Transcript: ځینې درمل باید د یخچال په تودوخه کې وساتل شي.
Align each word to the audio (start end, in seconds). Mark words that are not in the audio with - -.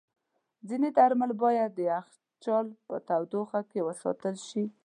ځینې 0.67 0.89
درمل 0.97 1.31
باید 1.43 1.69
د 1.73 1.79
یخچال 1.91 2.65
په 2.85 2.95
تودوخه 3.07 3.61
کې 3.69 3.79
وساتل 3.87 4.35
شي. 4.47 4.63